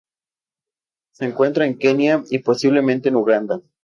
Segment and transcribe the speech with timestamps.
[1.13, 3.61] Se encuentra en Kenia y, posiblemente en Uganda.